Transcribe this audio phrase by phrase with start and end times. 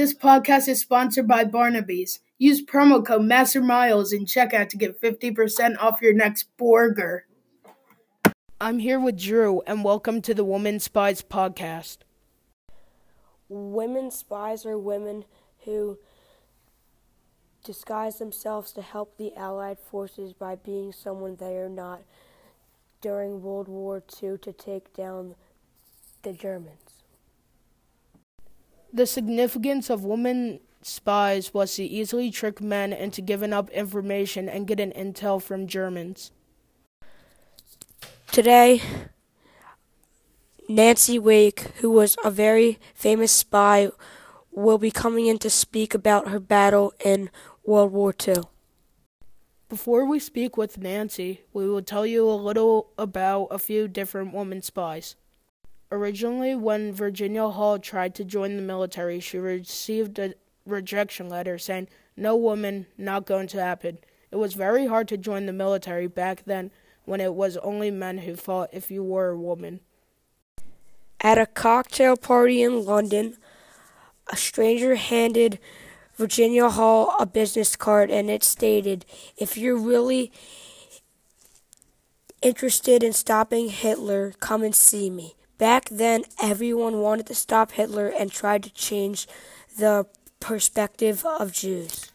[0.00, 2.20] This podcast is sponsored by Barnaby's.
[2.38, 7.26] Use promo code MasterMiles in checkout to get 50% off your next burger.
[8.58, 11.98] I'm here with Drew, and welcome to the Women Spies podcast.
[13.50, 15.26] Women spies are women
[15.66, 15.98] who
[17.62, 22.00] disguise themselves to help the Allied forces by being someone they are not
[23.02, 25.34] during World War II to take down
[26.22, 26.99] the Germans.
[28.92, 34.66] The significance of women spies was to easily trick men into giving up information and
[34.66, 36.32] getting intel from Germans.
[38.32, 38.82] Today,
[40.68, 43.90] Nancy Wake, who was a very famous spy,
[44.50, 47.30] will be coming in to speak about her battle in
[47.64, 48.42] World War II.
[49.68, 54.34] Before we speak with Nancy, we will tell you a little about a few different
[54.34, 55.14] women spies.
[55.92, 61.88] Originally, when Virginia Hall tried to join the military, she received a rejection letter saying,
[62.16, 63.98] No woman, not going to happen.
[64.30, 66.70] It was very hard to join the military back then
[67.04, 69.80] when it was only men who fought if you were a woman.
[71.20, 73.36] At a cocktail party in London,
[74.32, 75.58] a stranger handed
[76.14, 79.04] Virginia Hall a business card and it stated,
[79.36, 80.30] If you're really
[82.42, 85.34] interested in stopping Hitler, come and see me.
[85.60, 89.28] Back then, everyone wanted to stop Hitler and tried to change
[89.78, 90.06] the
[90.40, 92.10] perspective of Jews.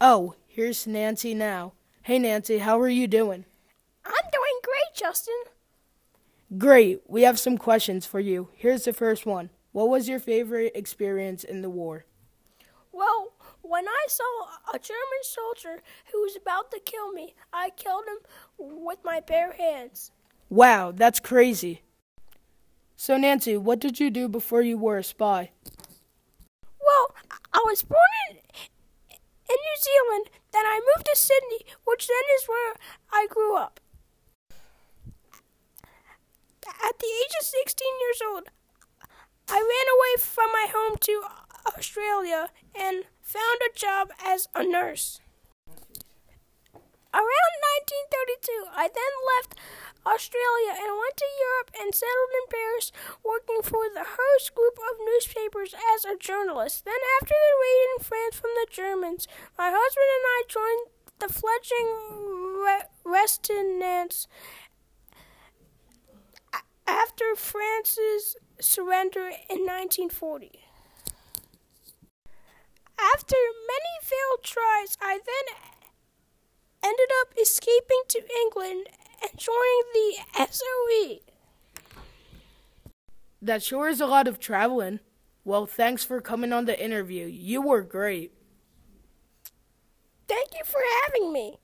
[0.00, 1.74] Oh, here's Nancy now.
[2.02, 3.44] Hey, Nancy, how are you doing?
[4.04, 5.40] I'm doing great, Justin.
[6.58, 7.02] Great.
[7.06, 8.48] We have some questions for you.
[8.54, 12.06] Here's the first one What was your favorite experience in the war?
[12.90, 18.06] Well, when I saw a German soldier who was about to kill me, I killed
[18.08, 18.18] him
[18.58, 20.10] with my bare hands.
[20.52, 21.80] Wow, that's crazy.
[22.94, 25.50] So, Nancy, what did you do before you were a spy?
[26.78, 27.14] Well,
[27.54, 32.46] I was born in, in New Zealand, then I moved to Sydney, which then is
[32.46, 32.74] where
[33.10, 33.80] I grew up.
[36.68, 38.48] At the age of 16 years old,
[39.48, 41.22] I ran away from my home to
[41.78, 45.18] Australia and found a job as a nurse.
[47.14, 47.54] Around
[47.88, 49.54] 1932, I then left
[50.06, 52.92] Australia and went to Europe and settled in Paris,
[53.24, 56.84] working for the Hearst Group of newspapers as a journalist.
[56.84, 60.84] Then, after the raid in France from the Germans, my husband and I joined
[61.18, 61.90] the fledgling
[62.62, 64.26] re- Resistance
[66.86, 70.50] after France's surrender in 1940.
[72.98, 75.56] After many failed tries, I then
[76.84, 78.88] ended up escaping to England
[79.22, 81.18] and joining the SOE.
[83.40, 85.00] That sure is a lot of traveling.
[85.44, 87.26] Well, thanks for coming on the interview.
[87.26, 88.32] You were great.
[90.28, 91.58] Thank you for having me.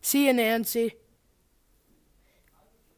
[0.00, 0.94] See you, Nancy.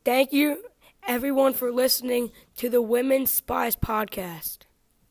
[0.04, 0.64] Thank you,
[1.06, 4.60] everyone, for listening to the Women Spies podcast.